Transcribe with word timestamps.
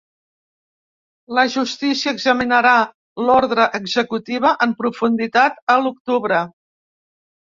La 1.39 1.43
justícia 1.55 2.13
examinarà 2.17 2.71
l’ordre 3.27 3.67
executiva 3.81 4.53
en 4.67 4.73
profunditat 4.79 5.63
a 5.75 5.79
l’octubre. 5.83 6.41